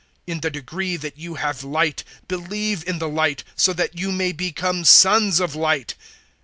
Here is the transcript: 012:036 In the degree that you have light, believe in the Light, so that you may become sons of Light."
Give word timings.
012:036 0.27 0.33
In 0.35 0.39
the 0.39 0.49
degree 0.49 0.97
that 0.97 1.17
you 1.19 1.35
have 1.35 1.63
light, 1.63 2.03
believe 2.27 2.83
in 2.89 2.97
the 2.97 3.07
Light, 3.07 3.43
so 3.55 3.71
that 3.71 3.99
you 3.99 4.11
may 4.11 4.31
become 4.31 4.83
sons 4.83 5.39
of 5.39 5.53
Light." 5.53 5.93